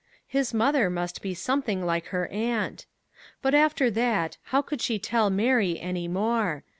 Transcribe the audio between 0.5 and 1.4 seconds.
mother must be